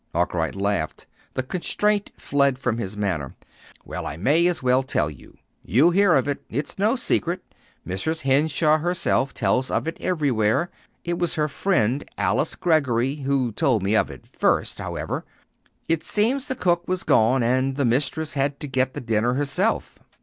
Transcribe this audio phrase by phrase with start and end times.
[0.15, 1.05] Arkwright laughed.
[1.35, 3.35] The constraint fled from his manner.
[3.85, 5.37] "Well, I may as well tell you.
[5.63, 6.43] You'll hear of it.
[6.49, 7.43] It's no secret.
[7.87, 8.21] Mrs.
[8.21, 10.71] Henshaw herself tells of it everywhere.
[11.03, 15.23] It was her friend, Alice Greggory, who told me of it first, however.
[15.87, 19.99] It seems the cook was gone, and the mistress had to get the dinner herself."